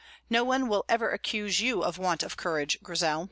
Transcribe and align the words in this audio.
No 0.31 0.43
one 0.43 0.67
will 0.67 0.83
ever 0.89 1.11
accuse 1.11 1.59
you 1.61 1.83
of 1.83 1.99
want 1.99 2.23
of 2.23 2.35
courage, 2.35 2.79
Grizel." 2.81 3.19